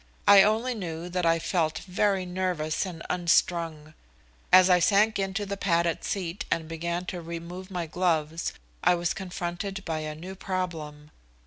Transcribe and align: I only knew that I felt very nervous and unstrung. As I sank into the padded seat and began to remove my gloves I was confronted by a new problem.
I 0.27 0.41
only 0.41 0.73
knew 0.73 1.09
that 1.09 1.27
I 1.27 1.37
felt 1.37 1.77
very 1.87 2.25
nervous 2.25 2.87
and 2.87 3.03
unstrung. 3.07 3.93
As 4.51 4.67
I 4.67 4.79
sank 4.79 5.19
into 5.19 5.45
the 5.45 5.57
padded 5.57 6.03
seat 6.03 6.43
and 6.49 6.67
began 6.67 7.05
to 7.05 7.21
remove 7.21 7.69
my 7.69 7.85
gloves 7.85 8.51
I 8.83 8.95
was 8.95 9.13
confronted 9.13 9.85
by 9.85 9.99
a 9.99 10.15
new 10.15 10.33
problem. 10.33 11.11